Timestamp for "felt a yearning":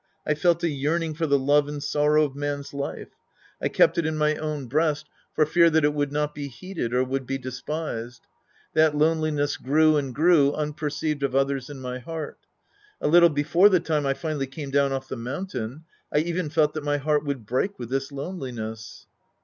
0.33-1.13